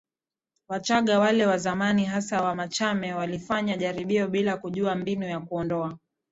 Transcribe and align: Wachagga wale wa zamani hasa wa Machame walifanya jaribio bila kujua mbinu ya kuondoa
Wachagga 0.69 1.19
wale 1.19 1.45
wa 1.45 1.57
zamani 1.57 2.05
hasa 2.05 2.43
wa 2.43 2.55
Machame 2.55 3.13
walifanya 3.13 3.77
jaribio 3.77 4.27
bila 4.27 4.57
kujua 4.57 4.95
mbinu 4.95 5.25
ya 5.29 5.39
kuondoa 5.39 5.97